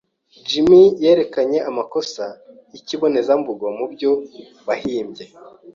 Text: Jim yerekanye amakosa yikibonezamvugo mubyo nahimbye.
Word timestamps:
Jim 0.47 0.69
yerekanye 1.03 1.59
amakosa 1.69 2.25
yikibonezamvugo 2.73 3.65
mubyo 3.77 4.11
nahimbye. 4.65 5.25